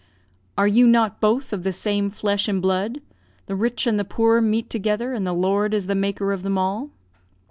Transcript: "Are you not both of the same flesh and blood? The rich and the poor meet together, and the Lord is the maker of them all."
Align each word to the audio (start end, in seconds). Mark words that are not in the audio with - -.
"Are 0.57 0.65
you 0.67 0.87
not 0.87 1.21
both 1.21 1.53
of 1.53 1.61
the 1.61 1.71
same 1.71 2.09
flesh 2.09 2.47
and 2.47 2.59
blood? 2.59 3.01
The 3.45 3.55
rich 3.55 3.85
and 3.85 3.99
the 3.99 4.03
poor 4.03 4.41
meet 4.41 4.67
together, 4.67 5.13
and 5.13 5.27
the 5.27 5.31
Lord 5.31 5.75
is 5.75 5.85
the 5.85 5.93
maker 5.93 6.31
of 6.33 6.41
them 6.41 6.57
all." 6.57 6.89